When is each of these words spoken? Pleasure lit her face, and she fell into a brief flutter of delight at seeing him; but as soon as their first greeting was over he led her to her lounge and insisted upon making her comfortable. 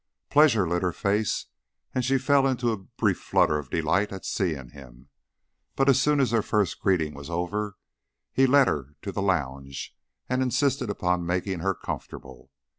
Pleasure 0.31 0.67
lit 0.67 0.81
her 0.81 0.91
face, 0.91 1.45
and 1.93 2.03
she 2.03 2.17
fell 2.17 2.47
into 2.47 2.71
a 2.71 2.77
brief 2.87 3.19
flutter 3.19 3.59
of 3.59 3.69
delight 3.69 4.11
at 4.11 4.25
seeing 4.25 4.69
him; 4.69 5.09
but 5.75 5.87
as 5.87 6.01
soon 6.01 6.19
as 6.19 6.31
their 6.31 6.41
first 6.41 6.79
greeting 6.79 7.13
was 7.13 7.29
over 7.29 7.75
he 8.33 8.47
led 8.47 8.67
her 8.67 8.95
to 9.03 9.11
her 9.11 9.21
lounge 9.21 9.95
and 10.27 10.41
insisted 10.41 10.89
upon 10.89 11.23
making 11.23 11.59
her 11.59 11.75
comfortable. 11.75 12.49